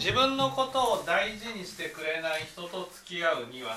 [0.00, 3.76] 自分のことを大事にしてくれない人と付き合うには？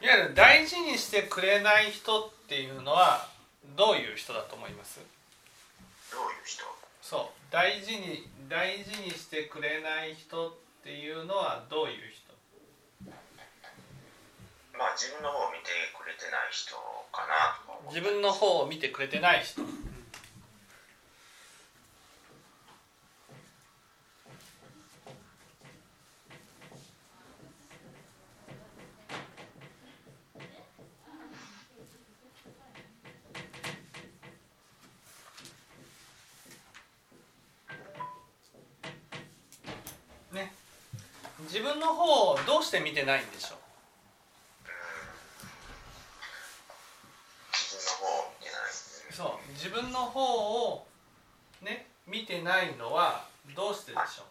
[0.00, 3.28] いわゆる大事にしてくれない人っていうのは
[3.76, 5.00] どういう人だと思います？
[6.10, 6.64] どういう人？
[7.02, 10.54] そう大事に大事にしてくれない人っ
[10.84, 12.26] ていうのはどういう人？
[14.78, 16.74] まあ自分の方を見てくれてない人
[17.12, 17.56] かな
[17.88, 19.62] 自分の方を見てくれてない人
[40.32, 40.52] ね
[41.56, 43.58] 自分の方をどうして見てないんでしょう？
[47.50, 48.72] 自分の方を見てない
[49.16, 50.86] そう自分の方を
[51.62, 53.24] ね見てないのは
[53.56, 54.24] どうしてでしょ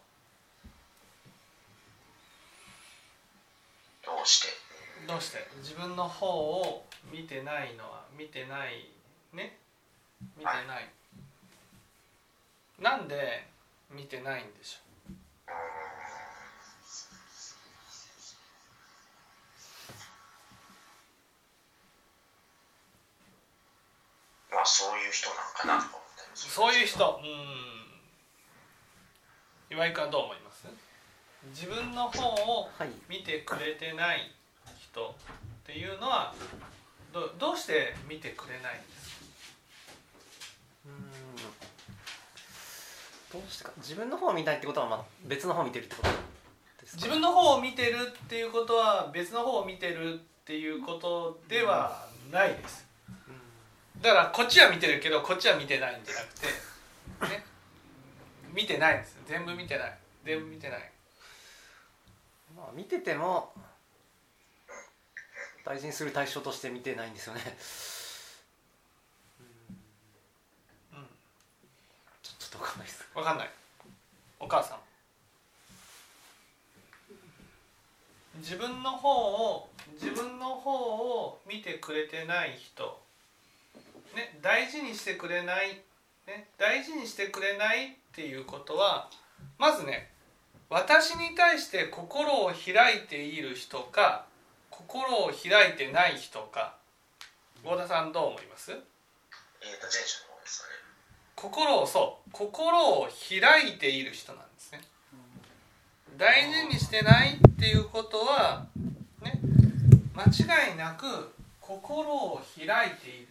[4.06, 4.48] どうして？
[5.04, 5.38] うどうして？
[5.58, 8.88] 自分の方を見てないのは見てない
[9.32, 9.58] ね？
[10.38, 10.88] 見てない。
[12.80, 13.48] なんで
[13.90, 14.78] 見てないんでしょ
[15.48, 15.56] うーん
[24.52, 27.20] まあそういう人なんかなとか思ったりうするそういう人。
[27.22, 27.26] う
[29.72, 29.76] ん。
[29.76, 30.66] 岩井君はどう思います？
[31.50, 32.90] 自分の方をはい。
[33.08, 34.32] 見てくれてない
[34.80, 35.12] 人っ
[35.64, 36.34] ていうのは
[37.12, 39.26] どどうして見てくれないんですか？
[40.86, 40.92] うー
[43.38, 43.40] ん。
[43.40, 43.72] どうしてか。
[43.78, 46.08] 自分の方を見ないってことはまあ別の方を見てるってこと
[46.82, 47.02] ですか？
[47.02, 52.86] 自分の方を見てるっていうことは別の方を見てるっていうことではないです
[54.02, 56.46] だからこっちは見てるけどこっちは見てないんじゃなくて
[57.36, 57.44] ね。
[58.54, 59.98] 見てないんです全部見てない。
[60.24, 60.90] 全部見てない。
[62.56, 63.52] まあ見てても
[65.64, 67.40] 大事にする対象として見てないんですよね。
[70.92, 71.06] うん。
[72.22, 73.04] ちょちょっとわかんないです。
[73.14, 73.50] 分かんない。
[74.38, 74.78] お母さん。
[78.38, 83.05] 自分の方を自分の方を見てくれてない人
[84.16, 85.80] ね大事にしてくれない、
[86.26, 89.08] ね、大事にしてくれないっていうことは
[89.58, 90.10] まずね
[90.68, 94.24] 私に対して心を開いている人か
[94.70, 96.74] 心を開いてない人か。
[97.64, 98.72] 合田さんどう思います？
[101.34, 104.80] 心をそう心を開いている人なんですね。
[106.18, 108.66] 大事にしてないっていうことは
[109.22, 109.40] ね
[110.14, 113.28] 間違いなく心を開いている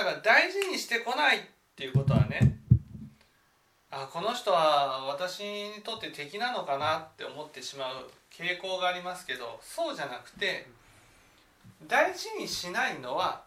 [0.00, 1.40] だから大事にしてこないっ
[1.76, 2.56] ていうことはね
[3.90, 10.66] あこの人は私にとって敵なのかなって思ってしまう傾向がありますけどそうじゃなくて
[11.86, 13.42] 大事にしないのは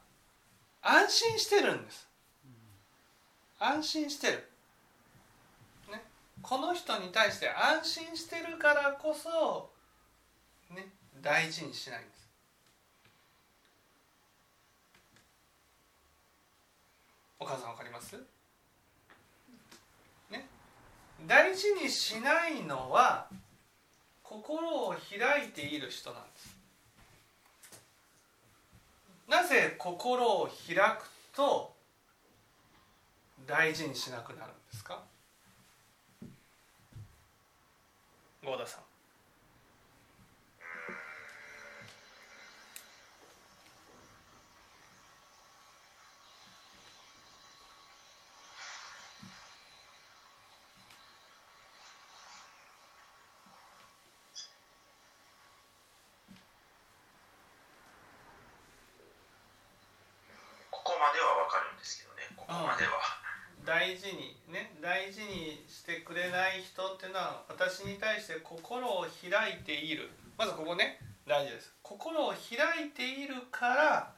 [0.84, 2.08] 安心してるんです。
[3.58, 4.34] 安心してる、
[5.90, 6.04] ね、
[6.42, 9.70] この人に対して安心してるからこそ、
[10.76, 10.90] ね、
[11.22, 12.24] 大事にしないんです
[17.44, 18.16] お母さんわかります？
[20.32, 20.48] ね。
[21.28, 23.28] 大事にしないのは
[24.24, 26.56] 心を開いている人なんです。
[29.28, 31.74] なぜ心を開くと
[33.46, 35.04] 大事にしなくなるんですか？
[38.46, 38.82] 合田さん
[60.72, 62.92] ここまではわかるんですけどねこまでは。
[63.66, 70.10] 大事にね大事にしてくれない人っていうのは私に対して心を開いている。
[70.38, 71.74] まずここね大事です。
[71.82, 74.12] 心を開いているから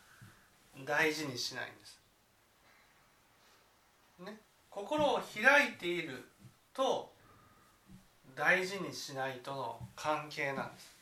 [0.85, 1.99] 大事にしないんです。
[4.25, 4.39] ね。
[4.69, 6.25] 心を開いている
[6.73, 7.13] と
[8.35, 10.95] 大事にしないとの関係なんです。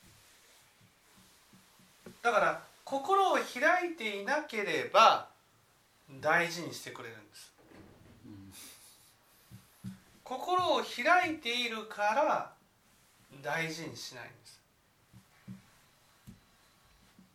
[2.21, 5.32] だから心を開いていなければ
[6.21, 7.53] 大事にしてくれるんです。
[10.23, 12.53] 心を開いているから
[13.41, 14.61] 大事にしないんです。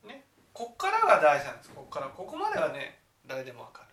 [0.07, 0.25] ね。
[0.53, 1.71] こっからが大事なんです。
[1.71, 2.07] こっから。
[2.09, 3.89] ここまではね誰でもわかる。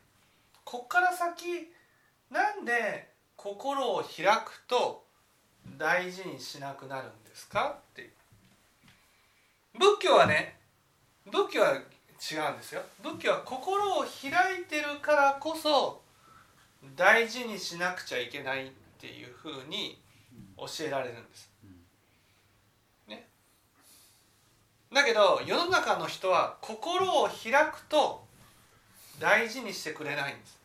[0.64, 1.72] こっから先
[2.32, 5.06] なんで心を開くと
[5.78, 8.12] 大事にしなくなるんですかっていう。
[9.78, 10.58] 仏教はね
[11.26, 11.80] 仏教は
[12.20, 16.02] 違うんですよ仏教は心を開いてるからこそ
[16.96, 18.70] 大事にしなくちゃいけないっ
[19.00, 20.00] ていうふうに
[20.58, 21.50] 教えられるんです。
[23.08, 23.28] ね、
[24.94, 28.24] だけど世の中の人は心を開くと
[29.20, 30.60] 大事にしてくれないんです。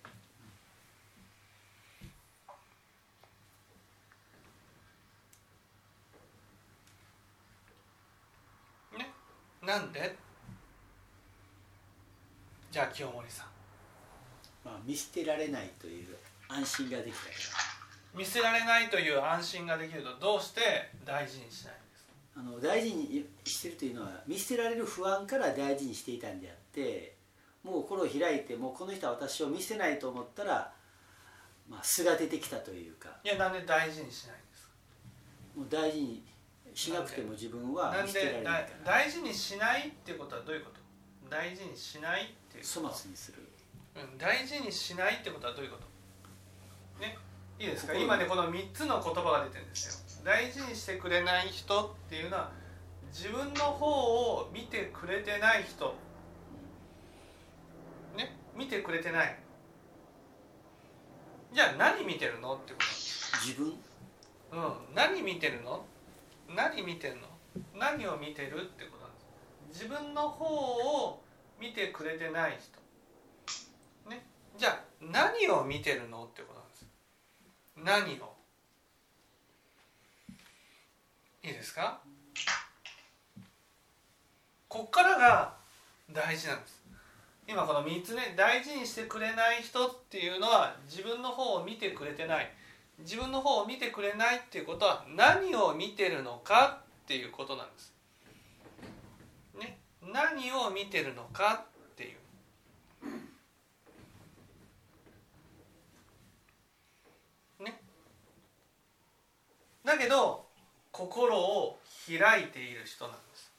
[8.99, 9.11] ね、
[9.63, 10.30] なんで？
[12.71, 13.47] じゃあ清盛さん。
[14.65, 16.07] まあ、見捨てられないという
[16.49, 17.35] 安心ができたよ。
[18.15, 20.61] 見せられないという安心ができるとどうして
[21.05, 22.13] 大事にしないんですか？
[22.37, 27.15] あの大事にしてるというのは見捨てられる不安から大事にしていたんであって
[27.63, 30.73] もう心を開いてもうこの人は私を見捨てないと思ったら、
[31.69, 33.09] まあ、素が出てきたというか。
[33.25, 34.71] いやなんで大事にしないんですか？
[35.57, 36.23] もう大事に
[36.75, 40.80] しなくても自分は見捨てられでない大事にしないっていうことはどういうこと？
[41.31, 43.39] 大事にしないっていう粗末にする。
[43.97, 45.77] うん、大事にしないってことはどういうこ
[46.99, 47.03] と？
[47.03, 47.17] ね
[47.59, 47.93] いいですか？
[47.93, 50.23] 心今ねこの3つの言葉が出てるんですよ。
[50.25, 52.51] 大事にしてくれない人っていうのは
[53.13, 55.95] 自分の方を見てくれてない人。
[58.17, 59.39] ね見てくれてない。
[61.53, 62.79] じゃあ何見てるのってこ
[63.45, 63.71] 自分？
[63.71, 63.77] と
[64.53, 64.59] う
[64.93, 65.85] ん何見てるの？
[66.55, 67.23] 何見てるの？
[67.79, 69.00] 何を見てるってこと
[69.71, 71.23] 自分の方を
[71.61, 74.11] 見てくれてない人。
[74.11, 74.25] ね。
[74.59, 76.87] じゃあ何を見てるのってことなんです。
[77.77, 78.35] 何を？
[81.43, 82.01] いいですか？
[84.69, 85.55] こっからが
[86.13, 86.81] 大事なんです。
[87.49, 92.51] 今この3つね大事にしてくれない人っていうのは自分の方を見てくれてない。
[92.99, 97.95] 自分の方を見てくれないっていうことは何を見てるのかっていうことなんです。
[100.13, 102.15] 何を見てるのかってい
[107.61, 107.65] う。
[107.65, 107.81] ね。
[109.85, 110.47] だけど
[110.91, 113.51] 心を開いている人なんです。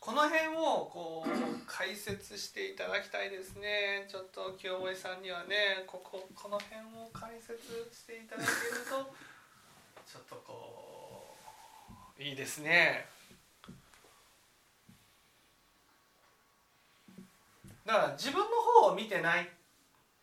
[0.00, 1.30] この辺をこう
[1.66, 4.06] 解説していただきたいですね。
[4.06, 8.54] ちょっと清盛さんにはね、こここの辺を解説していただける
[8.84, 9.14] と
[10.06, 11.34] ちょっとこ
[12.18, 13.06] ういいですね。
[17.86, 18.46] だから自分の
[18.80, 19.48] 方を見てない。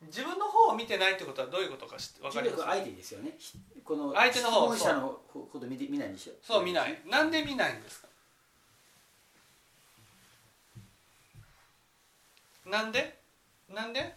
[0.08, 2.64] 自分の方を見てないってことはどういうことか知ってわかります？
[2.64, 3.36] 相手ですよね。
[3.38, 7.00] ひこの相手の方質のこと見て見ないんでしょそう見ない。
[7.08, 8.08] なんで見ないんですか？
[12.66, 13.20] なんで？
[13.70, 14.16] なんで？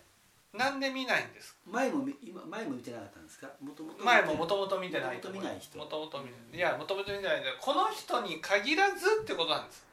[0.55, 1.59] なんで見ないんですか？
[1.67, 3.51] 前も見今前も見てなかったんですか？
[3.61, 5.77] もともと前ももともと見てない元々見ない人。
[5.77, 6.57] もともと見ない。
[6.57, 9.85] いやもともと見てないこの人に限らずってことなんです。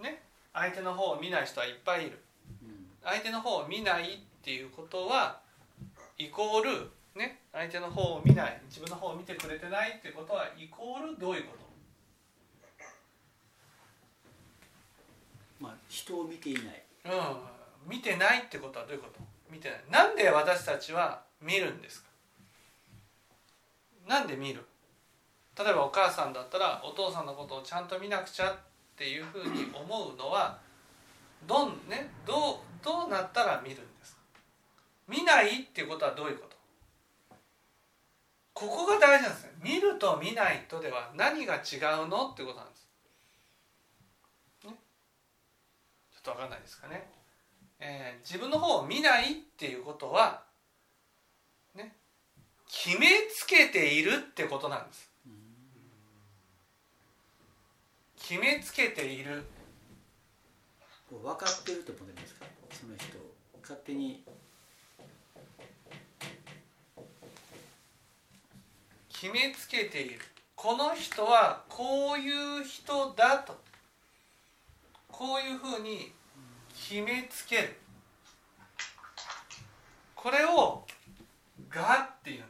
[0.00, 0.22] ね？
[0.52, 2.16] 相手の方を見ない人はいっぱいいる。
[2.16, 2.18] うん
[3.04, 5.40] 相手の方を見ないっていうことは
[6.18, 11.64] イコールね相手の方を見ない自分の方を見てくれてないっていうことはイコールどういうこと？
[15.60, 16.82] まあ人を見ていない。
[17.04, 19.20] うん、見てないってことはどういうこと？
[19.50, 19.80] 見てない。
[19.90, 22.08] なんで私たちは見るんですか？
[24.08, 24.64] なんで見る？
[25.58, 28.56] 例えばお母さんだったらお父さんのことをちゃんと見なくちゃっ
[28.96, 30.58] ていうふうに思うのは
[31.46, 34.20] どんねどうどうなったら見るんですか？
[35.08, 36.56] 見ないっていうことはどういうこと？
[38.54, 39.52] ここが大事なんですね。
[39.62, 41.58] 見ると見ないとでは何が違
[42.04, 42.82] うのってことなんです。
[44.62, 44.74] ちょっ
[46.22, 47.10] と分かんないですかね、
[47.80, 50.44] えー自分の方を見ないっていうことは
[51.74, 51.96] ね？
[52.68, 55.10] 決めつけているってことなんです。
[58.16, 59.44] 決めつけている
[61.12, 62.46] こう分かってると思ってますか？
[62.70, 63.04] その人
[63.60, 64.24] 勝手に。
[69.08, 70.18] 決めつけている。
[70.56, 73.60] この人はこういう人だと。
[75.06, 76.12] こういうふうに
[76.74, 77.76] 決めつける。
[80.14, 80.86] これを
[81.68, 82.44] 「が」っていうん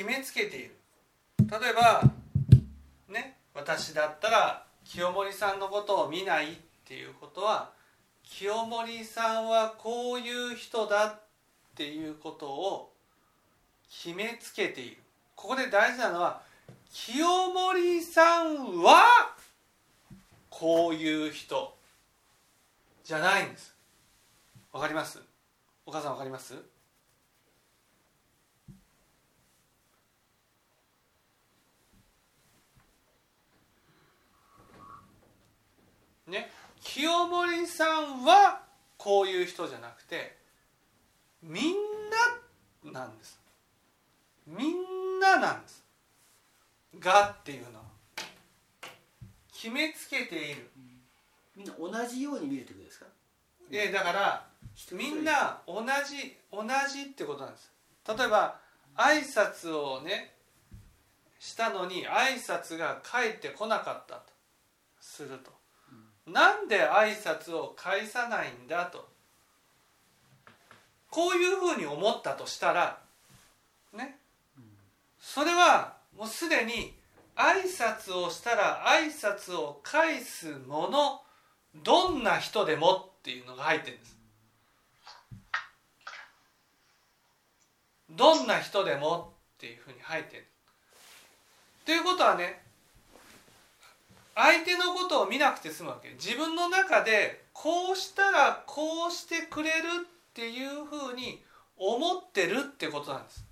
[0.00, 0.70] 決めつけている。
[1.40, 2.02] 例えば
[3.06, 7.72] ね私だったら清盛さんのことを見ないっていうことは
[8.24, 11.20] 清盛さんはこういう人だっ
[11.74, 12.92] ていうことを
[13.90, 14.96] 決めつけている。
[15.36, 16.40] ここで大事なのは
[16.90, 19.04] 清盛さんは
[20.48, 21.76] こういう人
[23.04, 23.74] じゃないんです。
[24.72, 25.20] わかります？
[25.84, 26.54] お母さんわかります
[36.26, 36.48] ね
[36.80, 38.62] 清盛さんは
[38.96, 40.36] こういう人じゃなくて
[41.42, 41.74] みん
[42.84, 43.38] ななんです。
[44.46, 45.84] みんななんです。
[46.98, 47.78] がっていうの。
[47.78, 47.84] は
[49.52, 50.70] 決めつけている。
[51.56, 53.06] みんな同じように見るってことですか？
[53.70, 54.46] えだから
[54.92, 57.70] みんな同じ同じってことなんです。
[58.08, 58.58] 例えば
[58.96, 60.34] 挨拶をね
[61.38, 64.22] したのに挨拶が返ってこなかったと
[65.00, 65.52] すると、
[66.26, 69.08] なんで挨拶を返さないんだと。
[71.10, 73.00] こういうふうに思ったとしたら
[73.92, 74.18] ね。
[75.18, 76.94] それはもうすでに
[77.36, 81.22] 挨拶をしたら挨拶を返すもの
[81.82, 84.16] どんな人でもっていうのが入ってるんです。
[88.10, 90.46] どんな人でもっていうふうに入ってる。
[91.84, 92.59] ということはね
[94.34, 96.10] 相手のことを見なくて済むわけ。
[96.10, 101.42] 自分の中でこうしたらこうしてくれるっていうふうに
[101.76, 103.44] 思ってるってことなんです。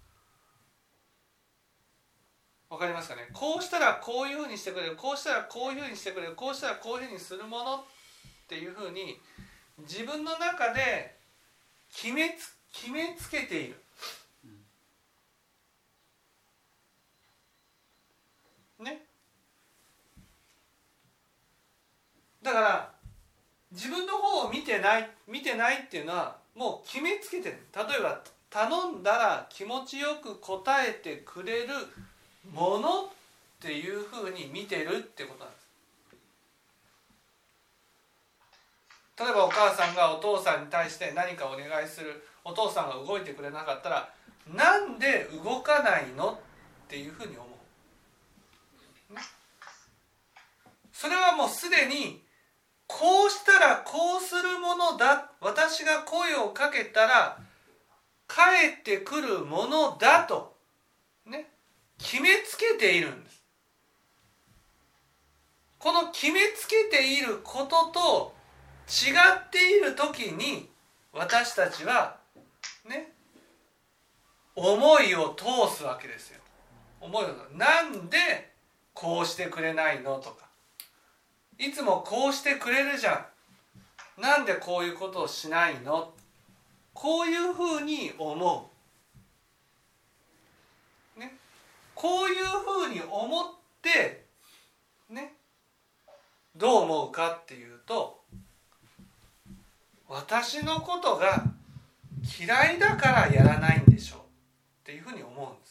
[2.70, 3.28] わかりますかね？
[3.32, 4.96] こうしたらこういうふうにしてくれる。
[4.96, 6.34] こうしたらこういうふうにしてくれる。
[6.34, 7.84] こうしたらこういうふうにするものっ
[8.46, 9.18] ていうふうに
[9.78, 11.16] 自分の中で
[11.92, 13.82] 決めつ決めつけている。
[18.80, 19.07] ね？
[22.48, 22.90] だから
[23.70, 27.58] 自分の方を見てない見てないっていうのはもう決めつけてる。
[27.76, 31.74] 例えば頼んだら気持ちよく答えてくれる
[32.50, 33.08] ものっ
[33.60, 35.68] ていうふうに見てるってことなんです。
[39.18, 42.26] 例えばお母さんがお父さんに対して何かお願いする。
[42.44, 44.08] お父さんが動いてくれなかったら
[44.50, 46.40] なんで動かないの
[46.86, 47.48] っていうふうに思う、
[50.94, 52.26] それはもうすでに
[52.88, 55.30] こうしたらこうするものだ。
[55.40, 57.38] 私が声をかけたら
[58.26, 60.56] 帰ってくるものだと
[61.24, 61.46] ね
[61.98, 63.44] 決めつけているんです。
[65.78, 68.34] この決めつけていることと
[68.88, 70.68] 違っている時に
[71.12, 72.16] 私たちは
[72.88, 73.12] ね
[74.56, 75.44] 思いを通
[75.76, 76.40] すわけですよ。
[77.00, 78.16] 思いをなんで
[78.92, 80.47] こうしてくれないのとか。
[81.58, 83.26] いつもこうしてくれるじゃ
[84.16, 84.20] ん。
[84.20, 86.12] なんでこういうことをしないの？
[86.94, 88.70] こういうふうに思
[91.16, 91.20] う。
[91.20, 91.36] ね？
[91.94, 93.46] こういうふうに思っ
[93.82, 94.24] て
[95.10, 95.34] ね？
[96.56, 98.20] どう思うかっていうと
[100.08, 101.44] 私のことが
[102.40, 104.18] 嫌いだからやらないんでしょう。
[104.20, 104.22] っ
[104.84, 105.67] ていうふうに思うんです。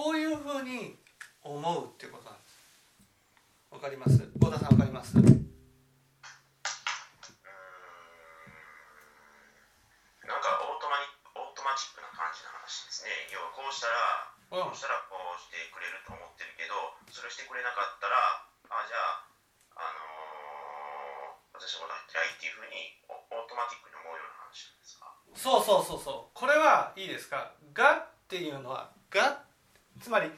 [0.00, 0.96] こういうふうに
[1.44, 2.56] 思うっていうことなんです。
[3.68, 4.16] わかります？
[4.40, 5.12] 小田さんわかります？
[5.12, 13.12] なんかオートマニオートマチックな感じの話ですね。
[13.28, 14.72] 要はこうしたらうん。
[14.72, 18.40] こうしたらこうしてくれると思ってるけどそれしてくれなかったら
[18.72, 19.20] あじゃ
[19.76, 25.12] あ、あのー私のことは嫌いっていうふうにオオートマティックに思うような話なんですか？
[25.36, 26.40] そうそうそうそう。
[26.40, 29.44] これはいいですか「が」っていうのは「が」
[30.00, 30.30] つまり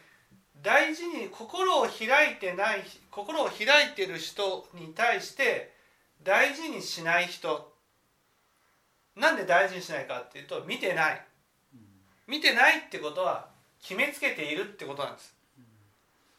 [0.63, 5.73] 大事に心を開いてない心を開いてる人に対して
[6.23, 7.73] 大事にしない人。
[9.17, 11.27] なんで大事にしないかっていうと見てない。
[12.29, 13.49] 見てないってことは
[13.83, 15.35] 決めつけているってことなんです。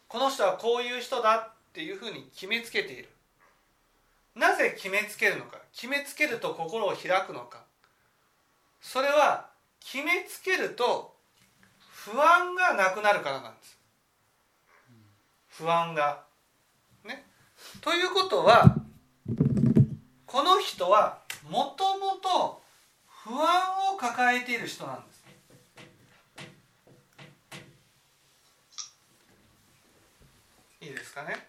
[0.07, 3.09] この人はこういう人だっていうふうに決めつけている。
[4.35, 5.57] なぜ決めつけるのか。
[5.73, 7.63] 決めつけると心を開くのか。
[8.81, 9.49] それは
[9.79, 11.12] 決めつけると
[12.05, 13.77] 不安がなくなるからなんです
[15.47, 16.23] 不安が。
[17.05, 17.23] ね。
[17.79, 18.75] ということは
[20.25, 21.19] この人は
[21.49, 22.61] もともと
[23.07, 25.23] 不安を抱えている人なんです。
[30.81, 31.47] いいですかね。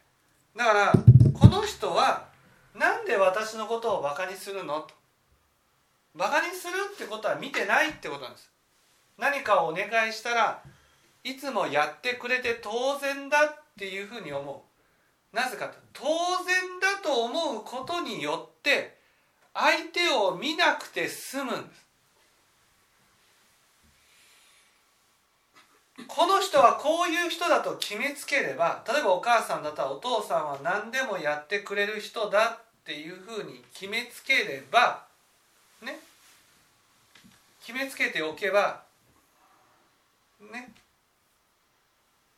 [0.54, 0.92] だから
[1.32, 2.28] この人は
[2.74, 4.94] なんで私のことをバカにするのと
[6.14, 8.53] バカにするってことは見てないってことなんです
[9.18, 10.62] 何かをお願いしたら
[11.22, 14.64] いつもやってくれて当然だっていうふうに思
[15.32, 15.36] う。
[15.36, 16.04] なぜかと当
[16.44, 18.96] 然だと思うことによって
[19.52, 21.84] 相手を見なくて済むんです。
[26.08, 35.04] この人はこういう人だと決めつければ例えばお母さんだったらお父さんは何でもやってくれる人だっていうふうに決めつければ
[35.82, 35.98] ね。
[37.64, 38.83] 決めつけておけば
[40.52, 40.72] ね。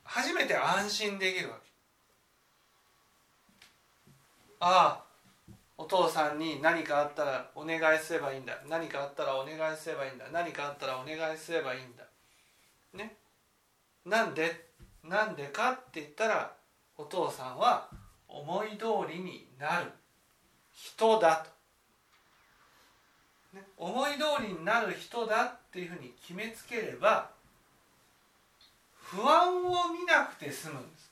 [0.05, 1.67] 初めて安心できるわけ。
[4.61, 5.05] ああ
[5.79, 8.59] お父さんに何かあったらお願いすればいいんだ。
[8.69, 10.25] 何かあったらお願いすればいいんだ。
[10.33, 12.05] 何かあったらお願いすればいいんだ。
[12.95, 13.17] ね。
[14.05, 14.67] なんで？
[15.05, 16.53] なんでかって言ったら
[16.97, 17.89] お父さんは
[18.29, 19.93] 思い通りになる。
[20.73, 21.47] 人だ
[23.53, 27.31] と、ね、思い通りになる人だっていうふうに決めつければ
[29.11, 31.11] 不安を見なくて済むんです。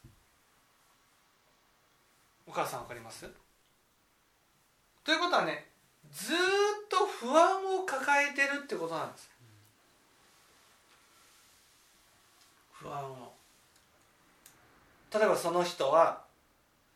[2.46, 3.30] お母さんわかります？
[5.04, 5.66] ということはね
[6.12, 6.36] ずっ
[6.90, 9.30] と不安を抱えてるってことなんです。
[12.72, 13.32] 不安を。
[15.12, 16.22] 例えばその人は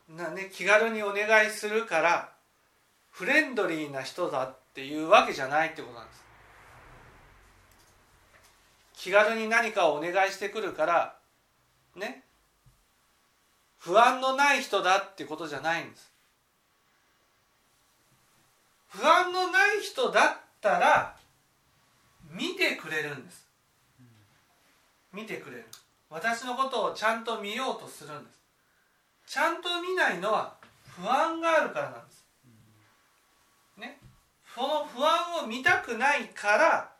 [0.09, 2.33] な、ね、気軽にお願いするから
[3.11, 6.28] フレンドリーな人だっていうわけじゃないってことなんです。
[8.99, 11.15] 気軽に何かをお願いしてくるから
[11.95, 12.25] ね。
[13.79, 16.13] 不安のない人だってことじゃないんです。
[18.89, 21.17] 不安のない人だったら
[22.29, 23.47] 見てくれるんです。
[25.13, 25.65] 見てくれる。
[26.11, 28.41] 私のことをちゃんと見ようとするんです。
[29.29, 30.55] ちゃんと見ないのは
[31.01, 32.25] 不安があるからなんです。
[33.79, 34.01] ね。
[34.57, 36.91] その不安を見たくないから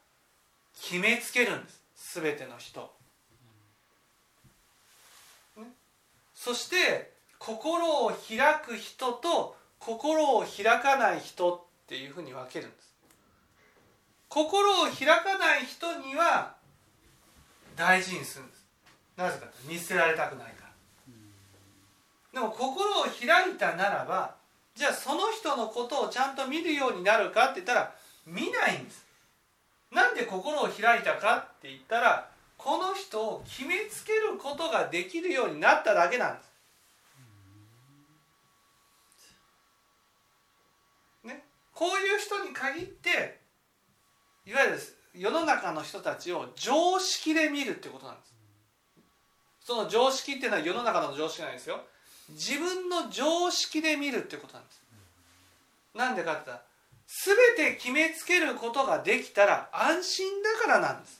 [0.81, 1.78] 決めつけるんです。
[2.15, 2.81] 全ての人、
[5.59, 5.65] ね、
[6.35, 12.95] そして心を開く人と心を開かない人っていうふうに分けるんです。
[14.29, 16.55] 心を開かない人には
[17.77, 18.67] 大事にするんです。
[19.17, 20.65] なぜかと見捨てられたくないか
[22.33, 22.41] ら。
[22.41, 24.35] でも心を開いたならば
[24.75, 27.95] じゃあその人のことをちゃんと見るようになるかって言ったら
[28.27, 29.07] 見ないんです。
[29.91, 36.49] なんで心を開いたかって言ったらこの人を決めつけることができるようになっただけなんです。
[41.27, 41.45] ね。
[41.75, 43.41] こういう人に限って
[44.47, 44.79] いわゆる
[45.15, 48.35] 世の中の人たちを常識で見るってことなんです。
[49.61, 51.81] その常識っていうのは世の中の常識なんですよ。
[52.31, 54.83] 自分の常識で見るってことなんです。
[55.95, 56.69] なんでかって言ったら
[57.57, 61.18] 全て決めつけることができたら安心だからなんです。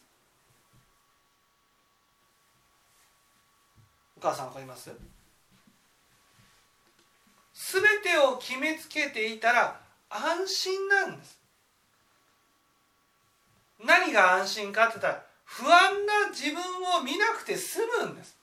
[4.21, 4.91] お母さんわかります？
[7.55, 11.39] 全てを決めつけていたら安心なんです。
[13.85, 16.61] 何が安心かって言ったら不安な自分
[16.99, 18.37] を見なくて済むんです。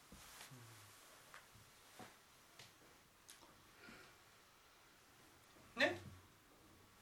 [5.75, 5.99] ね？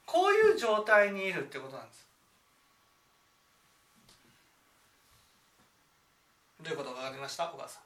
[0.04, 2.06] こういう状態にいるってことなんです。
[6.60, 7.52] どういうことが分かりました？
[7.54, 7.82] お母さん。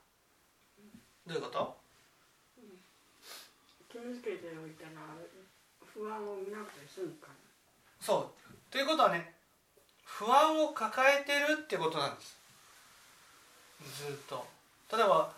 [1.29, 1.77] どういうこと？
[3.93, 4.91] 決めつけておいたら
[5.95, 7.35] 不安を見なくて済むから。
[8.01, 8.73] そう。
[8.73, 9.35] ということはね
[10.05, 12.37] 不安を抱えてるってことなんです。
[14.07, 14.47] ずっと。
[14.91, 15.33] 例えば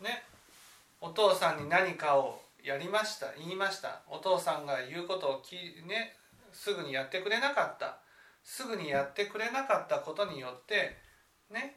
[0.00, 0.24] ね
[1.00, 4.02] お父さんに何かをやりました言いました。
[4.08, 6.16] お父さんが言うことをき、ね、
[6.52, 7.96] すぐにやってくれなかった。
[8.44, 10.96] すぐにやってくれなかったことによって
[11.50, 11.76] ね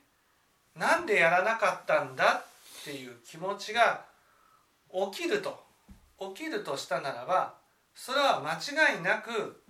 [0.78, 2.46] なんでやらなかったんだ
[2.84, 4.04] っていう気持ちが
[5.14, 5.64] 起きると。
[6.36, 7.56] 起きるとしたならば
[7.96, 9.62] それは間違いなく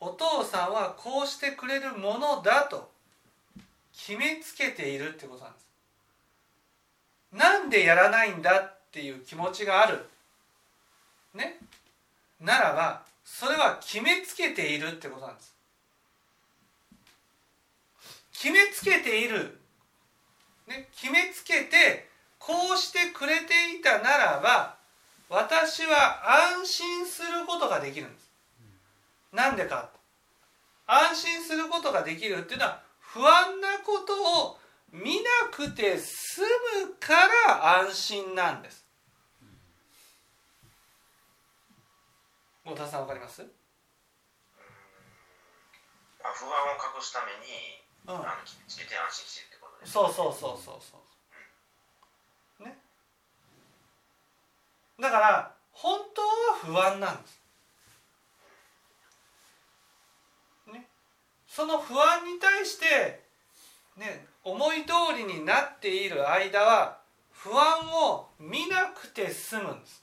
[0.00, 2.90] お父さんはこうしてくれるものだと
[3.96, 5.68] 決めつけているってことなんです。
[7.32, 10.04] なんでやらないんだっていう気持ちがある。
[11.34, 11.58] ね。
[12.40, 15.54] ならばそれは決めつけているってことなんです。
[18.32, 19.58] 決めつけている、
[20.66, 22.11] ね、決めつけて
[22.44, 24.76] こうしてくれていた者ならば
[25.28, 28.30] 私は安心することができるんです。
[29.32, 29.90] なんでか
[30.86, 34.58] 安心することができるっていうのは不安なことを
[34.92, 36.42] 見なくて済
[36.84, 37.14] むか
[37.46, 38.84] ら安心なんです。
[42.64, 43.42] 太田さんわかります？
[46.22, 46.54] まあ、不安を
[46.96, 47.38] 隠すために、
[48.06, 48.14] うん。
[48.14, 48.24] あの
[48.68, 50.98] つけて安心してるってことですそうそうそうそうそ
[52.60, 52.64] う。
[52.64, 52.78] ね。
[55.00, 56.28] だから本当は
[56.64, 57.40] 不安なんです。
[60.72, 60.88] ね。
[61.46, 63.20] その不安に対して
[63.98, 66.98] ね思い通りになっている間は
[67.30, 70.02] 不安を見なくて済むんです。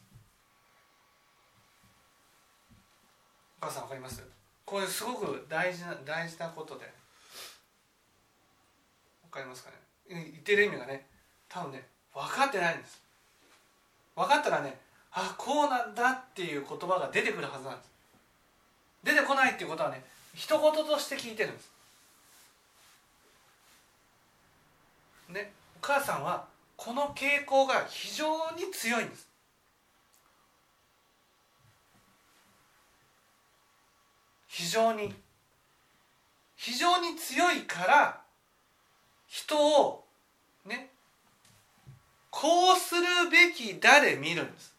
[3.62, 4.24] お母さんわかります？
[4.64, 6.86] これすごく大事な大事なことで。
[9.24, 9.76] わかりますかね？
[10.08, 11.08] 言ってる意味がね
[11.48, 13.02] 多分ね分かってないんです
[14.16, 14.78] 分かったらね
[15.12, 17.90] あこうなんだっていう言葉が出てくるはずなんです。
[19.04, 21.72] 出てこないっていうことはね一言として聞いてるんです。
[25.30, 26.46] ねお母さんは
[26.76, 29.28] この傾向が非常に強いんです。
[34.48, 35.14] 非常に。
[36.56, 38.22] 非常に強いから
[39.28, 40.04] 人を
[40.66, 40.90] ね
[42.30, 44.79] こうするべきだで見るんです。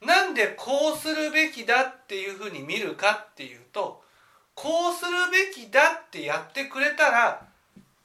[0.00, 4.02] なんでこうするべきだっていうふうに見るかっていうと
[4.54, 7.46] こうするべきだってやってくれたら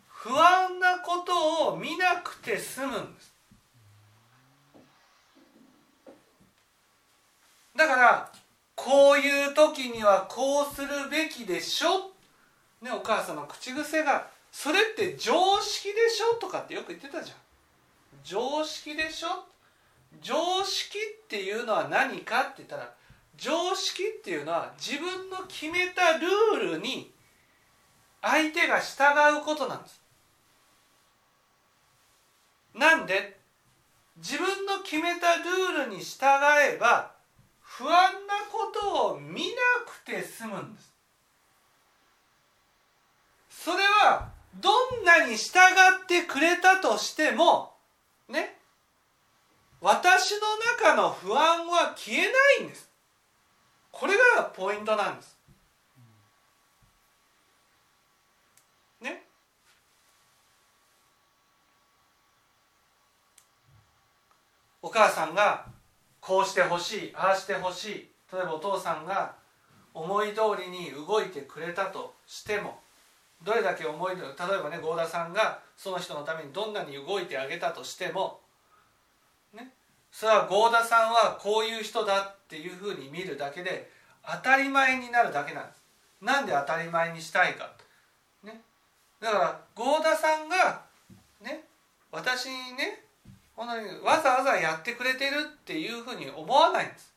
[0.08, 3.34] 不安なことを見なくて済むんです。
[7.76, 8.32] だから
[8.76, 12.12] こういう時にはこうするべきでしょ？
[12.82, 17.38] ねお母さんの口癖が「それって常識でしょ?」とかってよく言ってたじゃん。
[18.24, 19.46] 常識でしょ？
[20.22, 22.94] 常識っていうのは何かって言ったら
[23.36, 27.12] 常識っていうのは自分の決めたルールに
[28.22, 30.02] 相手が従うことなんです。
[32.74, 33.38] なんで
[34.18, 36.26] 自分の決めたルールに従
[36.74, 37.12] えば
[37.62, 39.48] 不安なことを見な
[39.86, 40.94] くて済むんです。
[43.50, 45.60] それはどんなに従
[46.04, 47.74] ってくれたとしても
[48.30, 48.58] ね
[49.84, 50.40] 私の
[50.80, 52.90] 中の不安は消えないんです。
[53.92, 55.38] これがポイントなんです。
[59.02, 59.24] ね？
[64.82, 65.66] お母さんが
[66.22, 68.10] こうしてほしいああしてほしい。
[68.32, 69.36] 例えばお父さんが
[69.94, 72.80] 思い通りに動いてくれたとしても
[73.44, 74.28] どれだけ思い例え
[74.64, 78.40] ばね合田さんがその人のためにどんなに動いてあげたとしても
[80.14, 83.90] それは合田さんはこういう人だっていうふうに見るだけで
[84.24, 85.82] 当たり前になるだけなんです。
[86.22, 87.72] なんで当たり前にしたいか
[88.44, 88.62] ね。
[89.20, 90.84] だから合田さんが
[91.42, 91.64] ね
[92.12, 93.04] 私にね
[93.56, 97.12] 本当にわざわざやってくれてるっていうふうに思わないんです。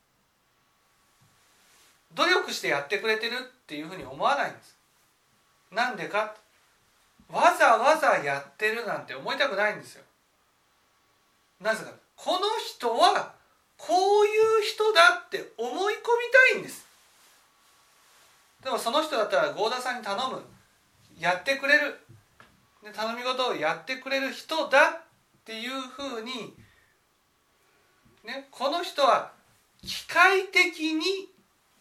[2.14, 4.74] 努力してやってくれてるっていうふうに思わないんです。
[5.70, 6.34] なんでか。
[7.28, 10.04] わざわざやってるなんて思いたくないんですよ。
[11.60, 13.34] なぜかこの人は
[13.76, 16.02] こういう人だって思い込み
[16.52, 16.86] たいんです。
[18.64, 20.42] でもその人だったら合田さんに頼む。
[21.18, 22.00] やってくれる。
[22.82, 25.02] で頼み事をやってくれる人だっ
[25.44, 26.54] ていうふうに、
[28.24, 29.32] ね、この人は
[29.82, 31.02] 機械的に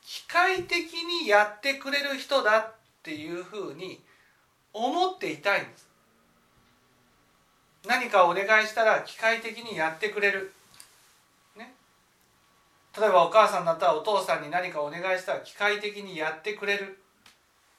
[0.02, 4.00] 機械的にやってくれる人だっていうふうに
[4.74, 5.85] 思っていたいんです。
[7.88, 10.54] 何かお願いしたら機械的にやってくれる、
[11.56, 11.74] ね、
[12.98, 17.00] 例えばお母さんだったらお父さんに何かお願いしたら機械的にやってくれる。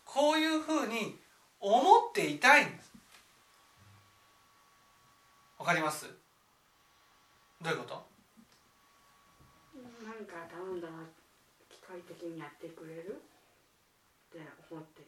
[0.05, 1.19] こういうふうに
[1.61, 2.93] 思っていたいんです。
[5.59, 6.07] わかります？
[7.61, 8.07] どういうこと？
[10.05, 10.93] 何か頼んだら
[11.69, 13.21] 機械的にやってくれる？
[14.31, 14.39] って
[14.71, 15.03] 思って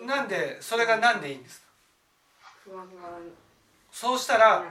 [0.00, 0.06] る？
[0.06, 1.68] なんでそれがなんでいいんですか？
[2.64, 3.18] 不安が
[4.00, 4.64] そうしたなら。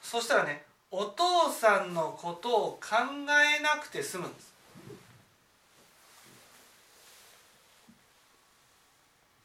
[0.00, 0.62] そうしたらね
[0.92, 2.94] お父さんのことを考
[3.58, 4.54] えなくて済むんです。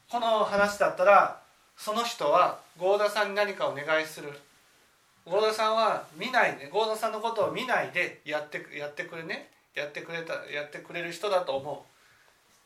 [0.08, 1.40] この話だったら
[1.76, 4.30] その人は合田さんに何かお願いする。
[5.26, 9.50] 合田さんは見ないで合田さんのことを見ないでやってやってくれね。
[9.74, 11.84] やってくれたやってくれる人だと思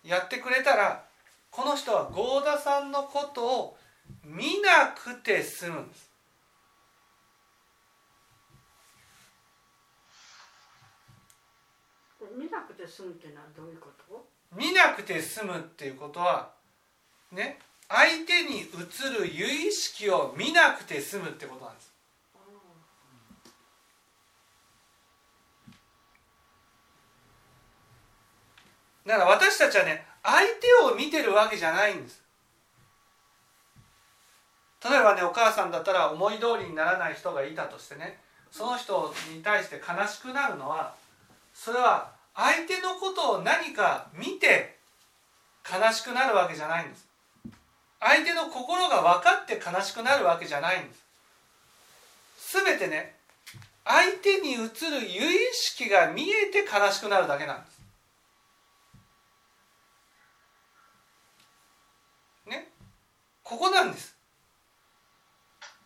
[0.05, 0.07] う。
[0.07, 1.05] やってくれたら
[1.51, 3.79] この人は合田さんのことを
[4.27, 6.14] 見なくて済むんです
[12.35, 14.27] 見なくて済むっていうのはどういうこと？
[14.55, 16.51] 見なくて済むっていうことは
[17.33, 18.65] ね相手に映
[19.19, 21.93] る由意識を見なくて済むってことなんです。
[29.07, 32.23] だから私たちはね相手を見てるわけじゃないんです。
[34.83, 38.19] 例えばねお母さんだったら思い通りにならない人がいたとしてね
[38.51, 40.95] その人に対して悲しくなるのは
[41.53, 44.77] それは相手のことを何か見て
[45.65, 47.07] 悲しくなるわけじゃないんです。
[48.01, 52.61] 相手の心が分かって悲しくなるわけじゃないんです。
[52.61, 53.15] 全てね
[53.85, 54.69] 相手に映る
[55.11, 57.81] 由意識が見えて悲しくなるだけなんです。
[62.47, 62.69] ね
[63.43, 64.17] ここなんです。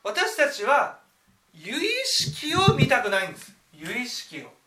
[0.03, 0.99] 私たちは
[1.53, 3.53] 由意識を見たくないんです。
[3.75, 4.58] 由意識を。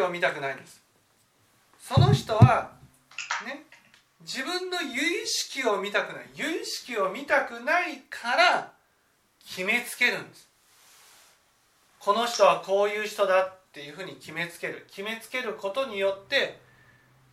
[0.00, 0.82] を見たくないんです。
[1.80, 2.72] その人は
[3.44, 3.64] ね
[4.22, 6.26] 自分の由意識を見たくない。
[6.34, 8.72] 由意識を見たくないから
[9.46, 10.48] 決めつけるんです。
[12.00, 14.86] この人はこういう人だっていうふうに決めつける。
[14.88, 16.60] 決めつけることによって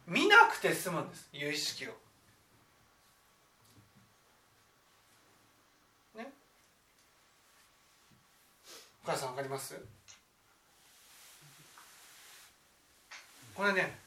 [0.06, 1.30] 見なくて済むんです。
[1.32, 1.90] 由意識を。
[6.16, 6.32] ね？
[9.04, 9.76] お母さんわかります？
[13.56, 13.98] これね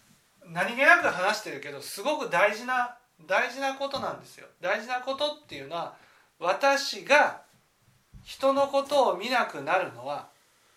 [0.47, 4.47] 何気なく話してるけどすごく大事な大事なことなんですよ。
[4.61, 5.95] 大事なことっていうのは
[6.39, 7.43] 私が
[8.23, 10.29] 人のことを見なくなるのは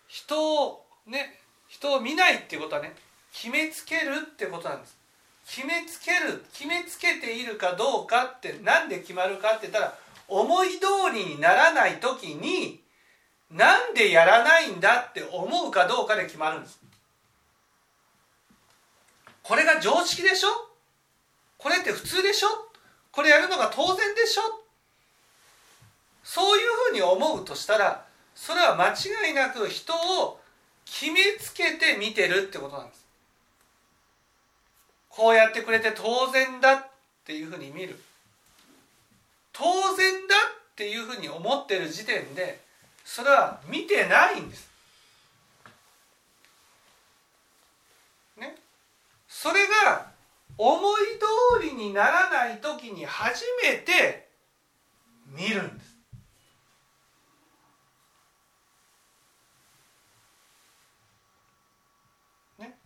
[0.07, 2.95] 人をね人を見ないっていうことはね
[3.33, 4.97] 決めつけるってことなんです。
[5.45, 12.81] 決めつける決めつけているかどうかって何で決まるかって言ったら思い通りにならない時に
[13.51, 16.79] なんでやらないんだって思うかどうかで決まるんです。
[19.49, 20.49] これが常識でしょ？
[21.57, 22.47] これって普通でしょ？
[23.11, 24.41] これやるのが当然でしょ？
[26.23, 30.39] そういうふうに思うとしたらそれは間違いなく人を
[30.85, 33.03] 決めつけて見てるってことなんです。
[35.09, 36.85] こうやってくれて当然だっ
[37.25, 37.99] ていうふうに見る。
[39.51, 39.63] 当
[39.95, 42.61] 然だっていうふうに思ってる時点で
[43.03, 44.68] それは見てないんです。
[49.41, 50.07] それが
[50.57, 51.01] 思い
[51.61, 54.27] 通りにならない時に初めて
[55.27, 55.97] 見るんです。
[62.59, 62.77] ね。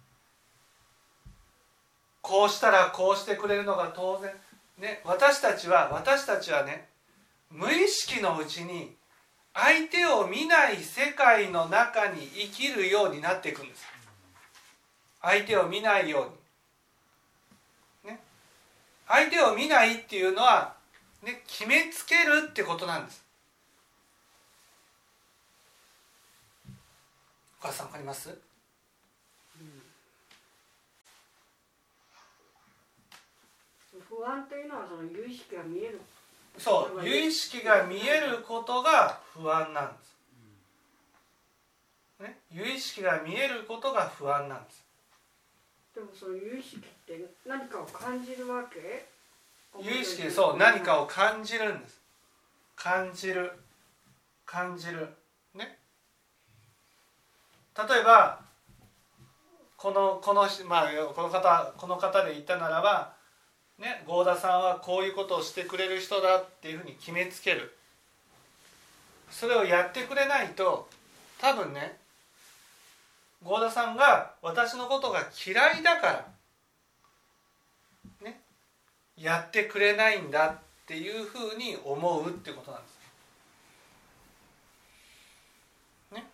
[2.21, 4.31] こうしたらこうしてくれるのが当然。
[4.77, 5.01] ね。
[5.05, 6.87] 私たちは私たちはね
[7.49, 8.95] 無意識のうちに
[9.55, 13.87] 相手を見ない世界の中に生きるようになっていくんです。
[15.19, 16.42] 相手を見ないように。
[19.07, 20.75] 相手を見ないっていうのは
[21.21, 23.23] ね決めつけるってことなんです。
[27.61, 28.37] お母さん分かります？
[34.09, 36.01] 不安というのはその有意識が見える。
[36.57, 39.93] そう有意識が見えることが不安なんで
[42.19, 44.85] す、ね、有意識が見えることが不安なんです
[45.95, 49.05] でもその有意識って何かを感じるわけ？
[49.79, 52.01] 有意識でそう何かを感じるんです。
[52.75, 53.51] 感じる。
[54.45, 55.07] 感じる。
[55.55, 55.77] ね。
[57.77, 58.39] 例えば
[59.77, 63.13] このこのまあこの方この方で言ったならば
[63.77, 67.75] ね合田さんはこういうことをしてくれる人だっていうふうに決めつける。
[69.29, 70.87] それをやってくれないと
[71.39, 71.97] 多分ね
[73.43, 76.25] 合田さんが私のことが嫌いだから
[78.21, 78.41] ね
[79.17, 82.93] やってくれないんだっていうふうに思うってことなんです。
[86.13, 86.27] ね。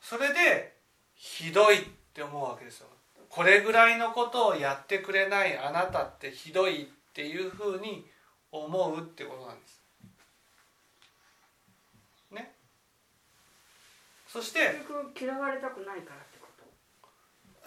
[0.00, 0.76] それで
[1.14, 2.86] ひどいって思うわけですよ。
[3.28, 8.06] これぐらいのことをやってくれないあなたってひどいっていうふうに
[8.52, 9.82] 思うってことなんです。
[12.30, 12.54] ね。
[14.32, 16.46] そして結局嫌われたくないからってこ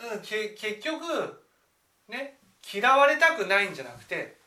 [0.02, 0.16] と？
[0.16, 1.44] うん、け結局
[2.10, 2.40] ね
[2.74, 4.38] 嫌われたくないんじゃなくて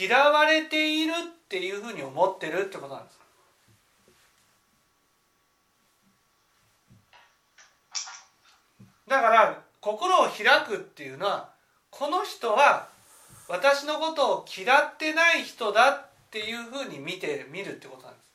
[0.00, 3.18] 嫌われているっていうふうに思ってるってことなんです。
[9.06, 11.50] だから心を開くっていうのは
[11.90, 12.88] この人は
[13.48, 18.28] 私のことを嫌ってない人だっていうふうに見てみるってことなんです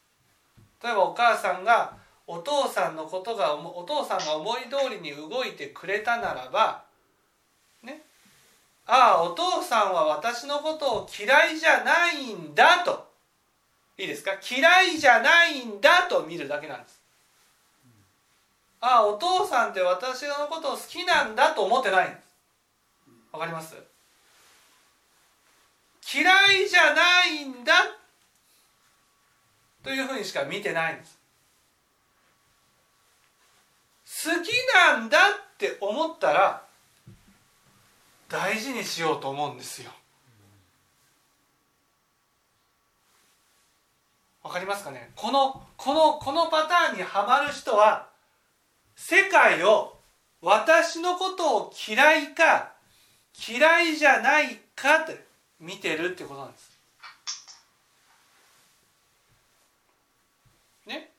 [0.83, 6.83] 例えばお母さんがお父さんのことがお父さんが思い通りに動いてくれたならば
[7.83, 8.01] ね。
[8.86, 13.12] ああお父さんは私のことを嫌いじゃないんだと。
[13.97, 14.31] いいですか？
[14.41, 17.01] 嫌いじゃないんだと見るだけなんです。
[18.81, 22.23] ああお父さんって私のことを好きなんだと思ってないんです。
[23.31, 23.75] わかります？
[26.15, 27.73] 嫌いじゃないんだ
[29.83, 31.17] というふうにしか見てないんです
[34.05, 36.63] 好きなんだって思ったら
[38.29, 39.91] 大事にしようと思うんですよ。
[44.41, 45.12] わかりますかね？
[45.15, 48.09] このこのこのパターンにはまる人は
[48.95, 49.97] 世界を
[50.41, 52.73] 私のことを嫌いか
[53.47, 55.23] 嫌いじゃないかって
[55.59, 56.79] 見てるってことなんです。
[60.88, 61.09] ね？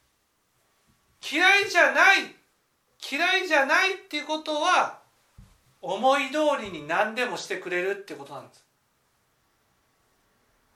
[1.33, 2.37] 嫌いじゃない
[3.11, 4.99] 嫌いじゃないっていうことは
[5.83, 8.65] 思い通りに何でもしてくれるってことなんです。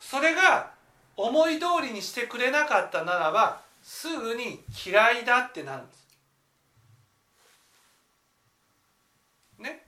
[0.01, 0.71] それが
[1.17, 6.09] 思い通りにしてくれなかったならばすぐに嫌いだってなるんです。
[9.59, 9.85] ね。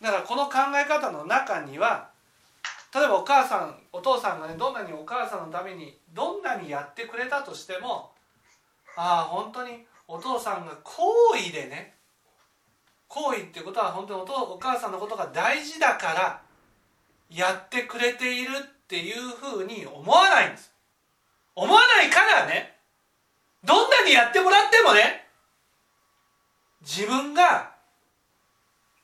[0.00, 2.08] だからこの考え方の中には
[2.94, 8.10] 例えばお母さんお父さんがねどんなにお母さんのためにどんなにやってくれたとしても
[8.96, 11.94] ああ本当にお父さんが好意でね
[13.08, 16.42] 好意ってことは本当にお父お母さんのことが大事だから
[17.30, 20.72] やってくれているっていうふうに思わないんです。
[21.54, 22.76] 思わないからね
[23.64, 25.26] どんなにやってもらってもね
[26.82, 27.72] 自分が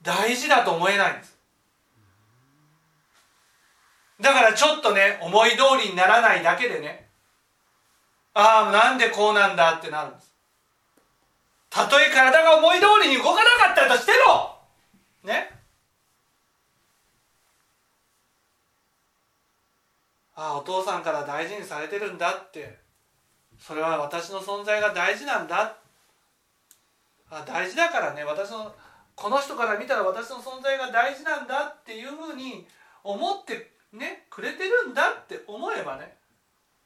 [0.02, 1.38] 大事だと思えないんです。
[4.20, 7.08] だからちょっとね思い通りにならないだけでね
[8.34, 10.31] ああなんでこうなんだってなるんです。
[11.72, 14.58] たとえ体が思い通りに動かなかったとしても
[15.24, 15.50] ね？
[20.34, 22.78] ああお父さんから大事にされてるんだって。
[23.58, 25.76] それは私の存在が大事なんだ。
[27.30, 28.24] あ大事だからね。
[28.24, 28.74] 私の
[29.14, 32.66] この人から見たら私の存在が大事なんだっていうふうに
[33.02, 34.26] 思ってね？
[34.28, 36.16] くれてるんだって思えばね。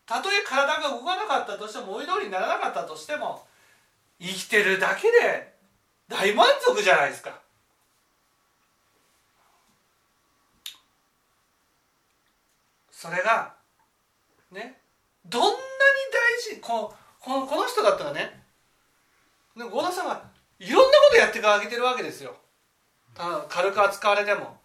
[0.07, 3.45] たとえ体が動かなかったとしても思い通りにならなかったとしても
[4.21, 5.55] 生きてるだけで
[6.09, 7.41] 大満足じゃないですか。
[12.91, 13.55] それが
[14.51, 14.81] ね
[15.27, 15.57] どんなに
[16.13, 18.43] 大事ここのこの人だったらね
[19.55, 20.23] 合田さんが
[20.59, 22.37] いろんなことやってあげてるわけですよ。
[23.49, 24.59] 軽く扱われても。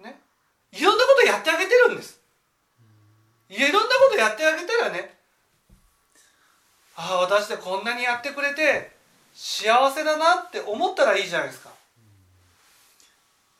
[0.00, 0.20] ね。
[0.72, 2.20] いろんなことやってあげてるんです。
[3.48, 5.17] いろんなことやってあげたらね
[7.00, 8.90] ああ私でこんなにやってくれて
[9.32, 11.70] 幸せだなって思ったらいいじゃないですか。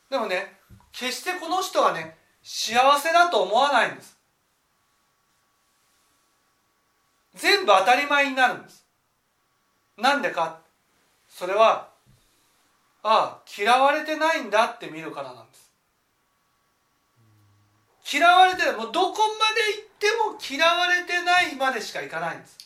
[0.09, 0.57] でもね
[0.91, 4.17] 決してこの人はね幸せだと思わないんです。
[7.35, 8.85] 全部当たり前になるんです。
[9.97, 10.59] なんでか。
[11.29, 11.87] それは
[13.03, 15.71] ああ嫌われてないんだって見るからなんです。
[18.11, 22.57] 嫌われてないもうどこまで行っても嫌われてないまでしかいかないんです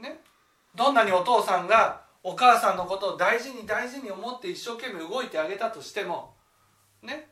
[0.00, 0.18] ね
[0.74, 6.34] どんなにお父さんがお母さんのことを大事に大事に思って一生懸命動いてあげたとしても
[7.02, 7.28] ね。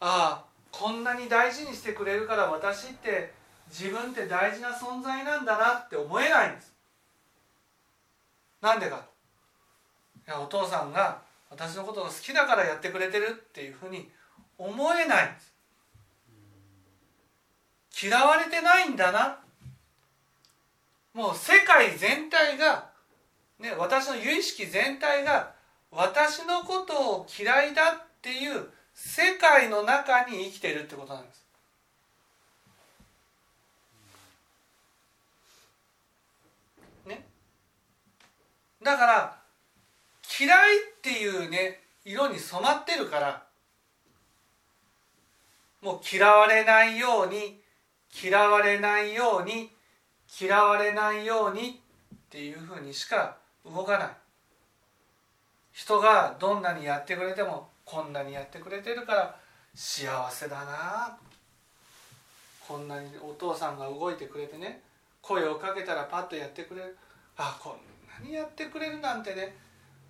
[0.00, 3.32] ああこんなに大事にしてくれるから私って
[3.70, 6.74] 自分って大事な存在なんだなって思えないんです。
[8.60, 9.06] なんでか
[10.26, 14.10] いやお父さんが私のことが好きだからやってくれてるっていうふうに
[14.58, 15.54] 思えないんです。
[18.06, 19.38] 嫌われてないんだな
[21.14, 22.90] もう世界全体が、
[23.60, 25.52] ね、私の有意識全体が
[25.92, 31.46] 私のことを嫌いだっていう世界の中に生きてるってことなんです。
[37.06, 37.24] ね。
[38.82, 39.36] だから
[40.40, 43.44] 嫌いっていうね色に染まってるから
[45.80, 47.60] もう嫌われないように
[48.22, 49.70] 嫌われないように
[50.40, 51.80] 嫌われないように
[52.14, 54.08] っていうふうにしか動かない。
[55.72, 59.36] 人がどんなにやってくれてもこんなにやってくれてるから
[59.74, 61.16] 幸せだな。
[62.66, 64.82] こんなにお父さんが動いてくれてね。
[65.20, 66.96] 声をかけたらパッとやってくれる。
[67.36, 69.56] あこんなにやってくれるなんてね。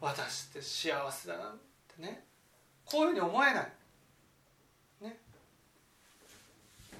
[0.01, 1.53] 私って幸せだなっ
[1.97, 2.25] てね。
[2.85, 3.73] こういうふうに思えない。
[5.01, 5.19] ね、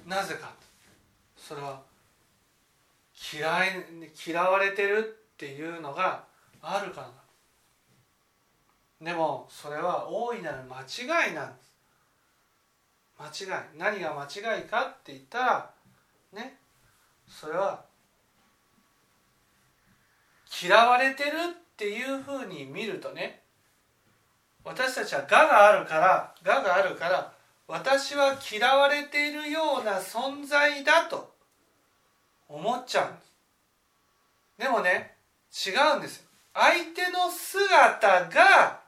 [0.05, 0.51] なぜか。
[1.37, 1.81] それは
[3.33, 3.69] 嫌い
[4.27, 6.25] 嫌われてるっていうのが
[6.61, 7.11] あるから。
[9.01, 11.75] でもそれは大いなる間違いなんです。
[13.47, 13.63] 間違い。
[13.77, 15.71] 何が間違いかって言ったら
[16.33, 16.57] ね。
[17.27, 17.83] それは
[20.63, 21.31] 嫌われてる
[21.73, 23.41] っていうふうに見るとね。
[24.63, 27.31] 私たちは我があるから我があるから
[27.67, 31.34] 私は嫌われているような存在だと。
[32.47, 33.31] 思っちゃうんです。
[34.57, 35.15] でもね
[35.65, 38.79] 違うんです相手の姿が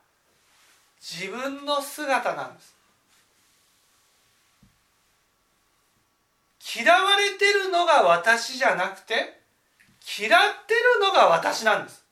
[1.02, 2.76] 自分の姿なんです。
[6.80, 9.40] 嫌われてるのが私じゃなくて
[10.20, 12.04] 嫌ってるのが私なんです。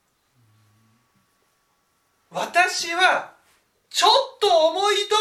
[2.30, 3.32] 私は
[3.88, 5.14] ちょっと思い通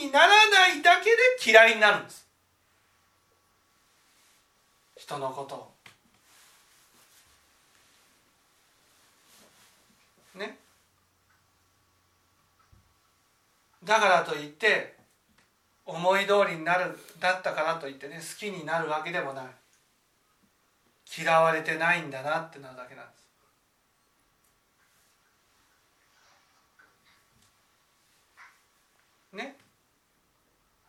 [0.00, 2.25] りにならないだけで嫌いになるんです。
[5.06, 5.72] 人のことを
[10.34, 10.58] ね。
[13.84, 14.96] だからといって
[15.84, 19.46] 思い通りになるだったからといってね好きになるわけでもない。
[21.16, 23.16] 嫌われてないんだなってなるだけなんで
[29.30, 29.36] す。
[29.36, 29.56] ね。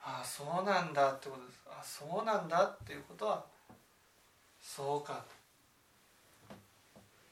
[0.02, 1.60] ああそうなんだってことです。
[1.70, 3.57] あそうなんだっていうことは
[4.76, 5.24] そうか。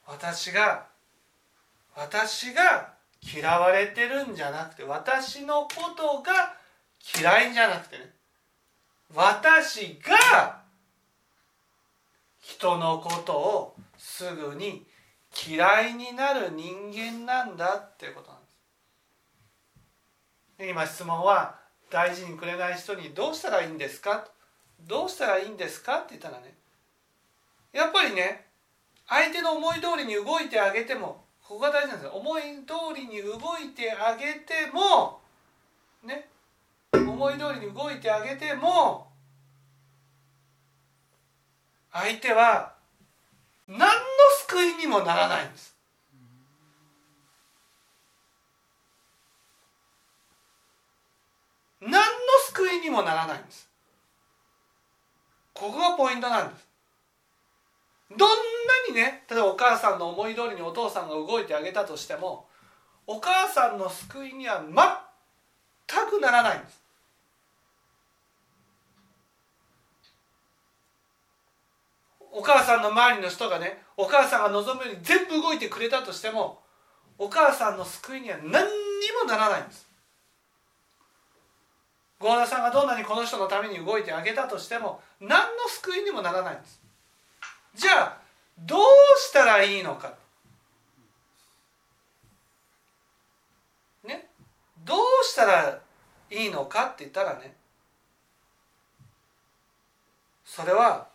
[0.06, 0.86] 私が
[1.94, 6.54] 私が嫌われてるんじゃなくて私のことが
[7.20, 8.10] 嫌いじゃなくてね。
[9.14, 10.62] 私が
[12.40, 14.86] 人のことをすぐに
[15.48, 18.46] 嫌いになる人間なんだっていうことなんで
[20.64, 20.70] す。
[20.70, 21.60] 今質問は
[21.90, 24.26] 大事にくれない人にどうしたらいいんですか？
[24.80, 25.98] どうしたらいいんですか？
[25.98, 26.54] って言ったらね
[27.76, 28.46] やっぱりね
[29.06, 32.12] 相手の思い通りに動いてあげてもここが大事なんですよ。
[32.12, 35.20] 思い通りに動いてあげても
[36.02, 36.26] ね
[36.94, 39.08] 思い通りに動いてあげても
[41.92, 42.72] 相手は
[43.68, 43.86] 何の
[44.48, 45.76] 救いにもならないんです。
[51.80, 51.98] 何の
[52.48, 53.68] 救いにもならないんです。
[55.52, 56.65] ここがポイントなんです。
[58.10, 58.34] どんな
[58.88, 62.46] にね例えばお母さんの思い通りにお父さんが動いてあげたとしても
[63.06, 66.82] お母さんの救いには全くならないんです。
[72.32, 76.60] お母さんの周りの人がねお母さんが望むように全部動いてくれたとしても
[77.16, 78.52] お母さんの救いには何に
[79.22, 79.86] もならないんです。
[82.18, 86.85] 郷田さんがどんなにこの人のために動いてあげたとしても何の救いにもならないんです。
[87.76, 88.18] じゃあ
[88.58, 88.80] どう
[89.18, 90.14] したらいいのか。
[94.02, 94.26] ね？
[94.84, 95.78] どうしたら
[96.30, 97.54] いいのかって言ったらね
[100.44, 101.06] それは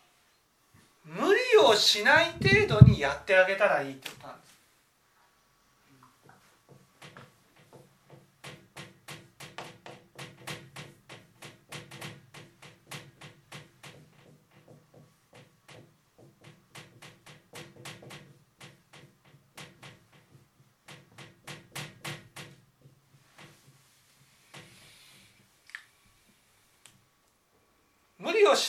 [1.03, 4.09] 無理をしない程度にやってあげたらいいって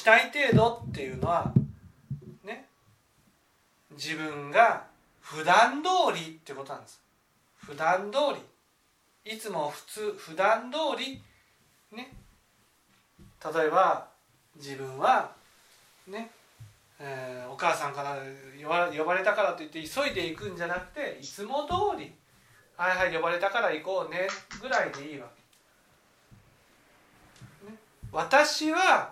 [0.02, 1.52] ことなんです無理をしない程度っていうのは
[2.44, 2.66] ね
[3.90, 4.84] 自分が
[5.22, 7.00] 普段通りってことなんです。
[7.56, 9.32] 普段通り。
[9.32, 11.22] いつも普通普段通り
[11.96, 12.12] ね。
[13.54, 14.08] 例えば
[14.56, 15.30] 自分は
[16.08, 16.30] ね、
[16.98, 18.16] えーお母さんから
[18.60, 22.12] 呼ば呼ばれたからといって急いで行くんじゃなくていつも通り
[22.76, 24.26] 「はいはい呼ばれたから行こうね」
[24.60, 25.28] ぐらいでいいわ
[27.64, 27.70] け。
[27.70, 27.78] ね。
[28.10, 29.11] 私は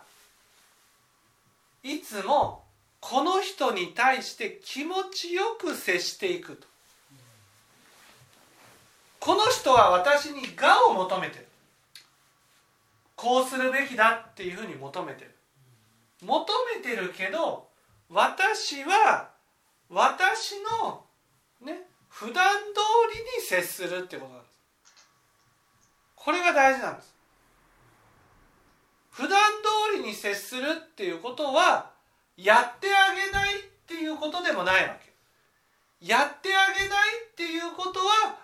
[1.83, 2.65] いつも
[3.01, 6.67] この人に対して気持ちよく接していくと。
[9.19, 11.49] この人は私に我を求めてる。
[13.17, 15.35] こうするべきだっていうふうに求めてる。
[16.23, 17.69] 求めてるけど
[18.11, 19.31] 私は
[19.89, 21.05] 私の
[21.65, 22.81] ね普段通
[23.15, 24.51] りに接するってことなんです。
[26.17, 27.15] これが大事なんです。
[29.11, 29.39] 普段
[29.93, 31.91] 通りに接するっていうことは
[32.37, 34.97] やってあげないっていうことでもないわ
[36.01, 38.39] けやってあげないっていうことは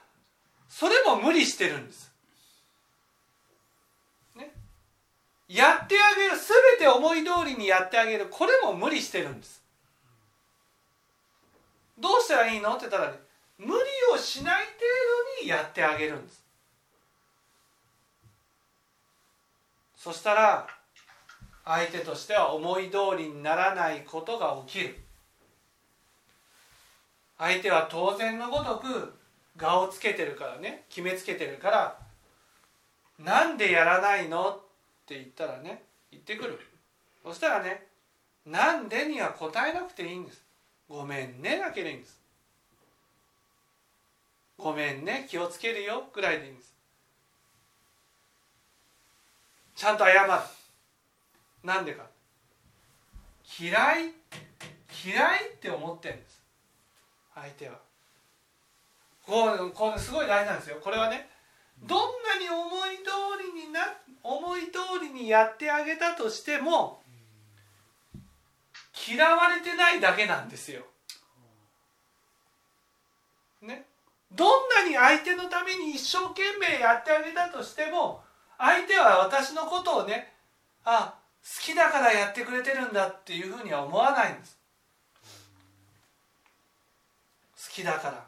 [0.69, 2.13] それも無理してるんです。
[4.35, 4.53] ね、
[5.49, 9.63] やってあげる全て思い通りにやってあげるこれも無理してるんです。
[11.99, 12.73] どうしたらいいの？
[12.73, 13.19] って言ったらね
[13.57, 13.81] 無理
[14.13, 14.71] をしない程
[15.39, 16.43] 度にやってあげるんです。
[20.07, 20.69] そしたら
[21.65, 24.97] 相手としては思い通りにならないことが起きる
[27.37, 29.13] 相手は当然のごとく
[29.61, 31.99] 我をつけてるからね決めつけてるから
[33.19, 34.59] 「なんでやらないの?」っ
[35.07, 35.83] て言ったらね
[36.13, 36.61] 言ってくる
[37.25, 37.89] そしたらね
[38.47, 40.41] 「なんで?」には答えなくていいんです
[40.89, 42.21] 「ごめんね」だけでいいんです
[44.57, 46.76] 「ごめんね気をつけるよ」ぐらいでいいんです
[49.77, 50.31] ちゃんと謝る。
[51.63, 52.05] なんでか。
[53.61, 54.13] 嫌い？
[55.05, 56.43] 嫌いって思ってるんです。
[57.35, 57.79] 相手は。
[59.25, 60.79] こうこうすごい大事なんですよ。
[60.83, 61.29] これはね
[61.83, 63.11] どんなに思い通
[63.55, 63.81] りにな
[64.23, 67.03] 思い通りにやってあげたとしても
[69.09, 70.83] 嫌われてないだけなんですよ。
[73.61, 73.85] ね、
[74.33, 78.23] どんなに相手のために一生懸命やってあげたとしても
[78.59, 80.33] 相手は私のことをね
[80.85, 84.57] あ好きだからやってくれてるんだっていうふうには思わないんです。
[87.69, 88.25] 好きだから。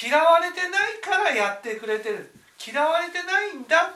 [0.00, 2.32] 嫌われてないからやってくれてる。
[2.64, 3.94] 嫌われてないんだ、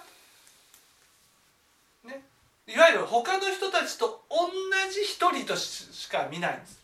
[2.05, 2.23] ね、
[2.67, 4.49] いわゆる他の人たちと同
[4.91, 6.81] じ一人としか見ないんです。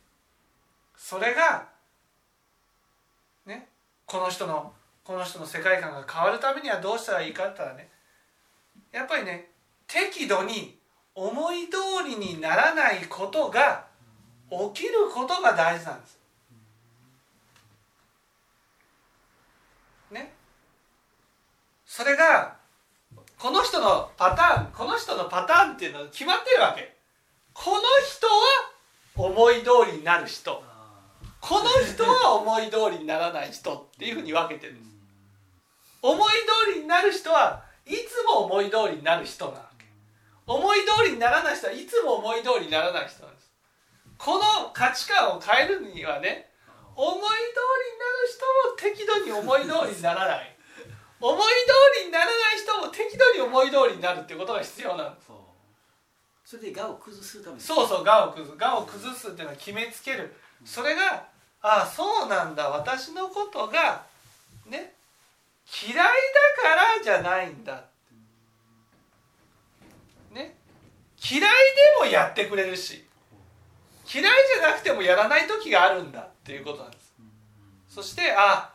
[0.97, 1.67] それが
[3.47, 3.69] ね
[4.07, 4.73] この人の
[5.09, 7.89] この人の世界観が変わるためにはどうしたらいいかって言ったらね
[8.93, 9.49] やっぱりね
[9.87, 10.77] 適度に
[11.15, 13.87] 思い通りにならないことが
[14.51, 16.19] 起きることが大事なんです。
[20.11, 20.35] ね。
[21.87, 22.57] それが
[23.39, 26.95] この人のパターンこの人のパターンっていうのは決まってるわけ。
[27.55, 30.63] この人は思い通りになる人
[31.41, 34.88] この人は思い通りにならない人っていうふうに分けてるんです。
[36.03, 36.33] 思い
[36.67, 39.87] 通りになる人はいつも思い通りになる人なわけ
[40.47, 43.51] 思い通りにならない人はいつも思い通りにならない人なんです。
[44.17, 46.51] この価値観を変えるにはね
[46.97, 47.29] 思い通り
[47.95, 50.57] になる人も適度に思い通りにならない。
[51.21, 51.47] 思い通
[52.01, 55.29] りにならない人も適度に思い通りになるっていうことが必要なんです。
[56.45, 58.53] それで我を崩すためそうそう我を崩す。
[58.59, 60.35] 我を崩すっていうのは決めつける。
[60.65, 61.27] それが
[61.61, 62.69] ああそうなんだ。
[62.71, 64.07] 私のことが
[64.67, 64.95] ね
[65.71, 66.03] 嫌いだ
[66.63, 67.85] からじゃないんだ
[70.33, 70.57] ね。
[71.31, 71.47] 嫌いで
[71.99, 73.09] もやってくれるし。
[74.11, 77.13] 嫌いじゃなくてもやらない時があるんだっていうことなんです。
[77.91, 78.73] そしてあ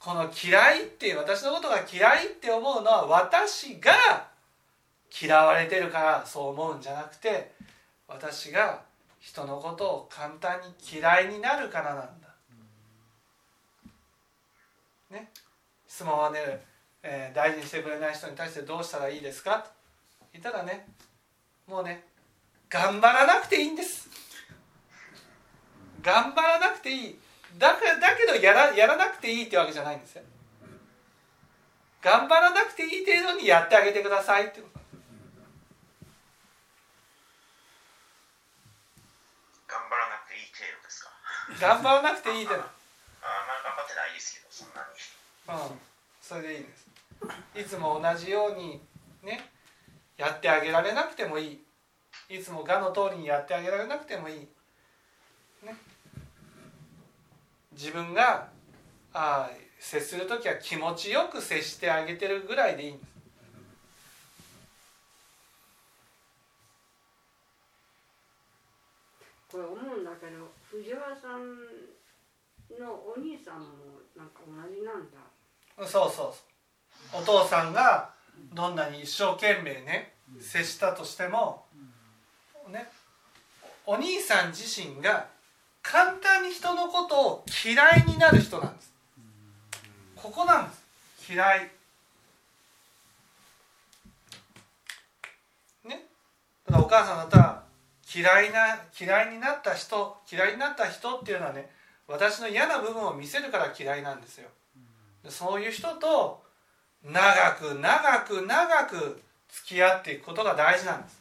[0.00, 3.92] この嫌いっていう私のことが嫌いって思うのは私が
[5.22, 7.52] 嫌われてるからそう思うんじゃなくて
[8.08, 8.82] 私が
[9.20, 12.28] 人のことを簡単に嫌いになるからなんだ。
[15.10, 15.30] ね。
[15.96, 16.60] 質問はね、
[17.02, 19.60] えー、大事にしてくれない人に対してどうしたらいいですか？
[19.60, 19.70] と
[20.30, 20.86] 言ったらね
[21.66, 22.04] もうね
[22.68, 24.06] 頑張らなくていいんです。
[26.02, 27.18] 頑張らなくていい。
[27.56, 30.22] だからだけどやらやらなくていいってわけじゃないんですよ。
[32.02, 34.60] 頑張らなくていい程度にやってあげてくださいって。
[34.60, 34.80] こと
[39.66, 41.08] 頑張らなくていい程度ですか？
[41.58, 42.68] 頑張らなくていい程度ああ
[43.48, 44.88] まあ頑張ってないですけどそんなに。
[45.48, 45.78] うん、
[46.28, 46.88] それでいいです。
[47.54, 48.80] いつも同じように
[49.22, 49.48] ね
[50.16, 51.64] やってあげられなくてもいい。
[52.28, 54.40] いつも我の通りにやってあげられなくてもいい、
[55.64, 55.76] ね、
[57.70, 58.48] 自分が
[59.12, 59.48] あ
[59.78, 63.12] 接する時は気持ちよく接してあげてるぐらいでいいんです。
[69.52, 71.54] これ思うんだけど藤原さん
[72.80, 73.66] のお兄さんも
[74.16, 75.35] なんか同じなんだ。
[75.78, 76.34] そうそうそ
[77.14, 77.22] う。
[77.22, 78.10] お父さんが
[78.54, 81.64] どんなに一生懸命ね接したとしても
[82.70, 82.88] ね
[83.86, 85.28] お兄さん自身が
[85.82, 88.92] 簡単に人のことを嫌いになる人なんです。
[90.16, 91.32] ここなんです。
[91.32, 91.70] 嫌い。
[95.84, 96.02] ね。
[96.66, 97.62] ただお母さんだったら
[98.12, 101.70] 嫌いな嫌いになった人嫌いになった人っていうのはね
[102.08, 104.48] 私の嫌な部分を見せるから嫌いなんですよ
[105.28, 106.42] そういう人と
[107.04, 111.20] 長く長く長く付き合っていくことが大事なんです。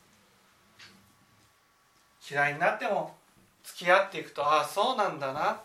[2.31, 3.15] 嫌いになっても
[3.63, 5.61] 付き合っていくとああそうなんだな。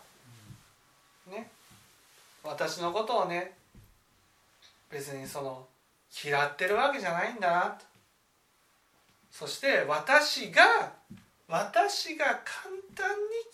[1.29, 1.49] ね。
[2.43, 3.53] 私のことをね
[4.89, 5.65] 別にその
[6.23, 7.85] 嫌ってるわけじゃないんだなと。
[9.31, 10.91] そして私が
[11.47, 12.39] 私が簡
[12.95, 13.09] 単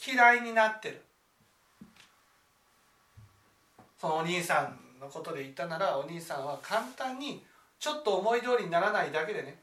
[0.06, 1.02] に嫌いになってる。
[4.00, 7.44] そのお兄さんのことで言ったならお兄さんは簡単に
[7.80, 9.58] ちょっと思い通りにならないだけでね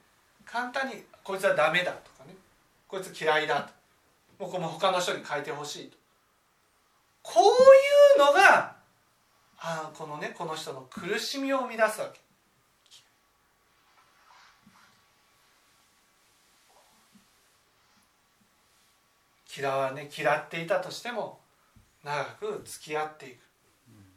[0.45, 2.35] 簡単にこいつはダメだとかね
[2.89, 3.73] こいつ嫌いだと
[4.39, 5.97] 僕も他の人に変えてほしいと。
[7.23, 7.45] こう
[8.21, 8.77] いうのが
[9.59, 12.21] あこのねこの人の苦しみを生み出すわけ。
[19.57, 21.39] 嫌わね嫌っていたとしても
[22.03, 23.39] 長く付き合っていく、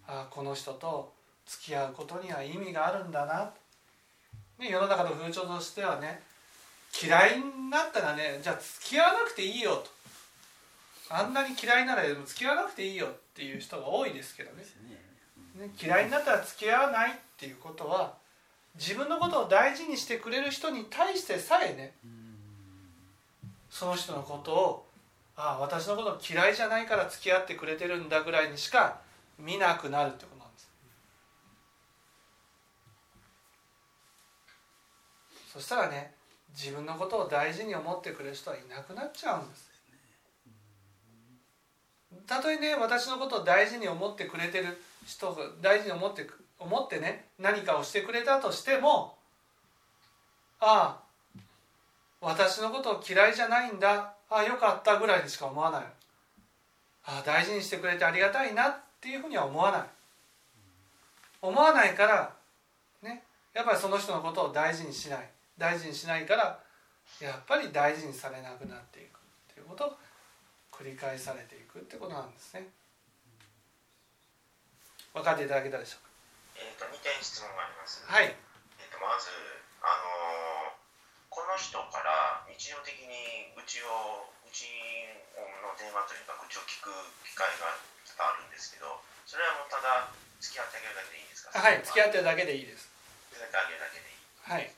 [0.08, 1.14] あこの人と
[1.45, 3.51] 付き合うことには意味があるんだな、
[4.60, 6.22] ね、世の中の風潮としてはね
[7.01, 9.97] 嫌いになったらねじゃあ付き合わなくていいよと。
[11.10, 14.64] あんなに嫌いなら付き合わなくていいよっていう人が多いですけどね。
[15.58, 15.70] ね。
[15.82, 18.16] 嫌いになったら付き合わないっていうことは
[18.76, 21.93] 自分のことを大事にしてくれる人に対してさえね
[23.70, 24.86] その人のことを
[25.36, 28.99] ああ私のこと嫌いじゃないから付き合ってくれてるんだぐらいにしか
[29.39, 30.69] 見なくなるってことなんです。
[35.53, 36.13] そしたらね
[36.55, 39.67] 自分のことを大事に思ってくれる人はいなくなっちゃうんです
[42.25, 46.27] たとえね私のことを大事に思ってくれてる人が大事に思って
[46.59, 49.15] 思ってね何かをしてくれたとしても
[50.59, 51.07] ああ
[52.21, 54.13] 私のことを嫌いじゃないんだ。
[54.29, 55.81] ああよかったぐらいにしか思わない。
[57.05, 59.81] ああ大事にしてくれてありがたいなっていうふうには思わない。
[61.41, 62.33] 思わないから
[63.03, 63.23] ね
[63.53, 65.29] やっぱりその人のことを大事にしない。
[65.57, 66.59] 大事にしないから
[67.21, 69.97] やっぱり大事にされなくなっていくっていうことを
[70.71, 72.67] 繰り返されていくってことなんですね。
[75.13, 76.07] 分かっていただけたでしょう
[76.57, 78.25] えー、と2点質問があります、かはい。
[78.25, 79.29] えー、とまず、
[79.81, 80.77] あのー
[81.37, 84.65] この人から日常的にうちをうち
[85.37, 86.89] の電話というかうちを聞く
[87.21, 87.77] 機会が
[88.08, 88.88] 多々あるんですけど
[89.28, 90.08] それはもうただ
[90.39, 91.58] 付き合ってあげるだけでいいんですか？
[91.58, 92.88] はい付き合ってるだけでいいです。
[93.34, 94.70] 付き合ってあげるだけでいいはい。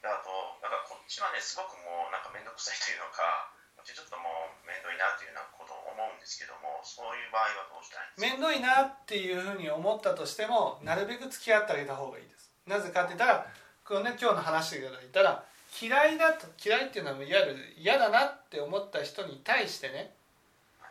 [0.00, 0.30] であと
[0.64, 8.40] なんかこっちはねすごくもうなんか面倒くさいというのかこっちちょっともう面倒いなというようなことを思うんですけどもそういう場合はどうしたらいいんですか？
[8.40, 12.48] 面倒いなっていうふうに思ったとしてもなるべく付き合ってあげた方がいいです。
[12.64, 13.44] なぜかって言ったら
[13.84, 20.14] この、ね、今日の話から言ったら嫌いだと嫌いっていうのはいわゆる嫌だなって思った人に対してね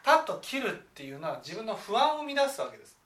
[0.04, 2.98] パッと切るっていうのは自分の不安を生み出すわけです。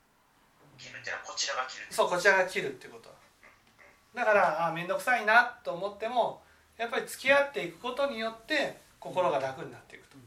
[0.77, 1.87] 切るってのはこちらが切る。
[1.89, 3.13] そうこちらが切るっていうこと。
[4.15, 6.41] だからあ面倒くさいなと思っても
[6.77, 10.17] やっぱり付き合っていくことによって心が楽になっていくと。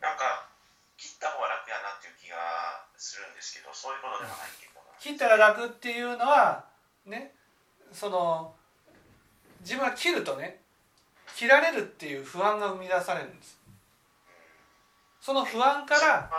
[0.00, 0.48] なんか
[0.96, 2.36] 切った方が楽やなっていう気が
[2.96, 4.92] するんですけどそういうことではないっていうことな。
[4.92, 6.64] んです切ったら楽っていうのは
[7.06, 7.34] ね
[7.92, 8.54] その
[9.60, 10.60] 自分が切るとね
[11.36, 13.59] 切られるっていう不安が生み出されるんです
[15.20, 16.30] その不安から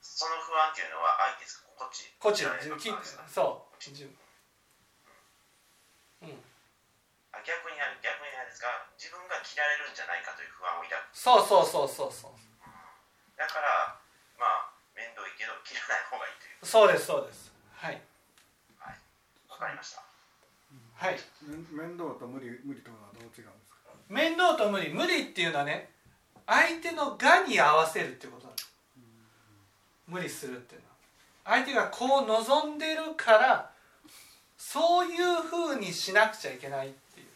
[0.00, 1.68] その不安っていうのは相手ですか？
[1.76, 2.12] こっち。
[2.20, 2.52] こっちの
[3.26, 3.80] そう。
[3.80, 4.12] 自分
[6.22, 6.38] うん。
[7.32, 8.68] あ逆にある逆にあれですか
[8.98, 11.08] 自分が切られるんじゃないかという不安を抱く。
[11.14, 12.36] そうそうそうそうそう。
[13.38, 13.96] だから
[14.36, 16.66] まあ面倒いけど切らない方がいいという。
[16.66, 17.54] そうですそうです。
[17.78, 18.02] はい。
[19.48, 20.02] わかりました。
[20.94, 21.18] はい。
[21.46, 23.94] 面面倒と無理無理とはどう違うんですか？
[24.10, 24.92] 面倒と無理。
[24.92, 25.90] 無理っていうのはね
[26.50, 28.72] 相手のがに合わせるっていうことなんです
[30.08, 30.94] 無理するっていうのは。
[31.44, 33.70] 相手がこう望んでるから
[34.56, 37.26] そういうふうにしなくちゃいけないっていう。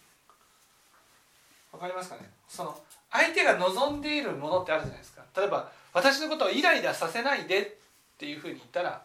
[1.73, 2.31] わかりますかね？
[2.49, 2.75] その
[3.11, 5.23] 相手が望んでいるものってあるじゃないですか。
[5.37, 9.03] 例えば私のことをイライラさせないでっていうふうに言ったら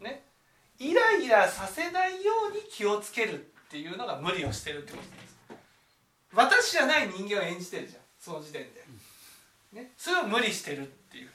[0.00, 0.22] ね？
[0.78, 3.38] イライラさせないように気をつけるっ
[3.70, 5.36] ていうのが無理をしてるってことです。
[6.32, 8.02] 私じゃない人間を演じてるじゃん。
[8.18, 8.84] その時点で、
[9.72, 11.30] ね、それを無理してるっていう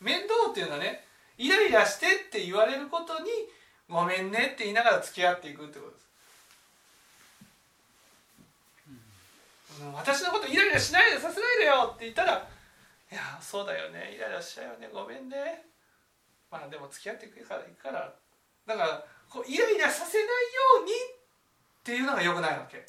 [0.00, 1.04] 面倒っていうのはね
[1.38, 3.30] イライラしてって言われることに
[3.88, 5.98] ごめんねって言いながら付き合っていくってことで
[9.78, 9.92] す、うん。
[9.94, 15.64] 私のことイライラしないでさせないでよって言ったらいやそうだよねイライラしちゃうよねごめんね。
[16.50, 18.12] まあでも付き合っていくからいくから
[18.66, 20.32] だからこうイライラさせないよ
[20.82, 20.94] うにっ
[21.82, 22.84] ていうのが良くないわけ。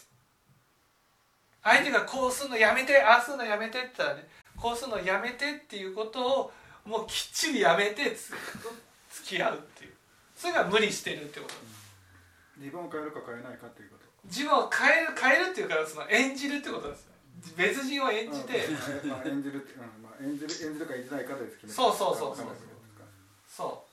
[1.64, 4.28] 相手がこうするのやめてああするのやめてって言ったらね
[4.62, 6.51] こうするのやめてっていうことを
[6.86, 8.34] もうきっちりやめてつ
[9.12, 9.91] 付き合うっていう。
[10.36, 11.55] それが無理してるってこと。
[12.57, 14.05] 自分を変えるか変えないかということ。
[14.26, 17.12] 自分を変える変えるっていうかその演じるってことですよ。
[17.57, 19.09] 別人を演じて、うん。
[19.09, 19.82] まあ、演じるって、うん。
[20.03, 22.45] まあ、演じる演じるか演じないかで決めるそうそうそうそう。
[23.47, 23.91] そう。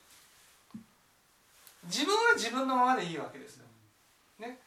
[1.89, 3.65] 自分は自分のままでいいわけですよ、
[4.39, 4.59] ね、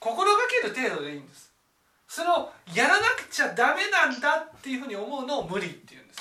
[0.00, 1.51] 心がける程度でいいんです
[2.14, 6.20] それをやらなくちゃダメなんだっていうふうに思うのを無理っていうんです。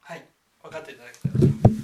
[0.00, 0.24] はい。
[0.62, 1.79] 分かっていただけたら